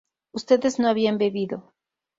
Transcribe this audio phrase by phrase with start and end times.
[0.33, 1.75] ustedes no habían bebido